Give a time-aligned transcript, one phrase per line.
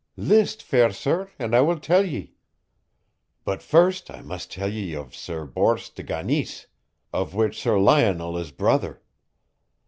[0.17, 2.33] "List, fair sir, and I will tell ye.
[3.43, 6.65] But first I must tell ye of Sir Bors de Ganis,
[7.13, 9.03] of which Sir Lionel is brother.